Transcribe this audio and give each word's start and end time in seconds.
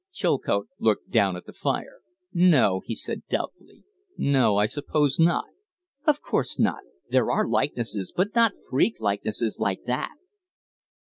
Chilcote 0.11 0.67
looked 0.79 1.11
down 1.11 1.35
at 1.35 1.45
the 1.45 1.53
fire. 1.53 1.99
"No," 2.33 2.81
he 2.83 2.95
said, 2.95 3.21
doubtfully. 3.29 3.83
"No. 4.17 4.57
I 4.57 4.65
suppose 4.65 5.19
not." 5.19 5.45
"Of 6.07 6.23
course 6.23 6.57
not. 6.57 6.81
There 7.11 7.29
are 7.29 7.47
likenesses, 7.47 8.11
but 8.11 8.33
not 8.33 8.53
freak 8.67 8.99
likenesses 8.99 9.59
like 9.59 9.83
that." 9.85 10.09